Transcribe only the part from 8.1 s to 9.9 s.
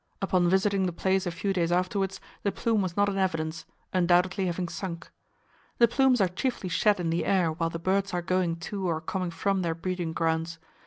are going to or coming from their